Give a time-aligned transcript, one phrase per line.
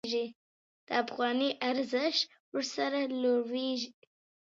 [0.87, 2.21] د افغانۍ ارزښت
[2.55, 3.89] ورسره لوړېږي.